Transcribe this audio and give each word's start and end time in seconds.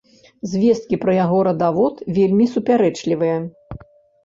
Звесткі 0.53 0.97
пра 1.03 1.11
яго 1.17 1.37
радавод 1.49 2.03
вельмі 2.17 2.49
супярэчлівыя. 2.57 3.37